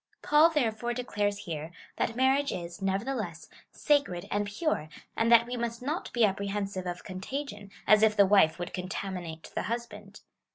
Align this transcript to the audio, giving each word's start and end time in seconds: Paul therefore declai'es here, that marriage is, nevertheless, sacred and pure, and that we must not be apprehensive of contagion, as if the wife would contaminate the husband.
Paul 0.23 0.49
therefore 0.49 0.95
declai'es 0.95 1.43
here, 1.43 1.69
that 1.97 2.15
marriage 2.15 2.51
is, 2.51 2.81
nevertheless, 2.81 3.47
sacred 3.69 4.27
and 4.31 4.47
pure, 4.47 4.89
and 5.15 5.31
that 5.31 5.45
we 5.45 5.55
must 5.55 5.83
not 5.83 6.11
be 6.11 6.25
apprehensive 6.25 6.87
of 6.87 7.03
contagion, 7.03 7.69
as 7.85 8.01
if 8.01 8.17
the 8.17 8.25
wife 8.25 8.57
would 8.57 8.73
contaminate 8.73 9.51
the 9.53 9.61
husband. 9.69 10.21